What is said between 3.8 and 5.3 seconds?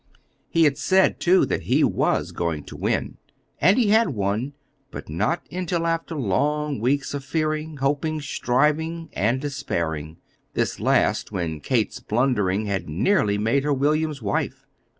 had won but